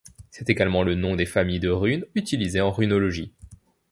C’est 0.31 0.49
également 0.49 0.81
le 0.81 0.95
nom 0.95 1.15
des 1.15 1.27
familles 1.27 1.59
de 1.59 1.69
runes 1.69 2.07
utilisé 2.15 2.59
en 2.59 2.71
runologie. 2.71 3.35